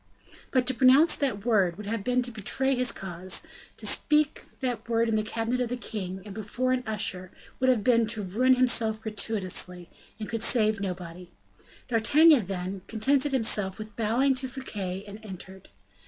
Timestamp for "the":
5.13-5.21, 5.69-5.77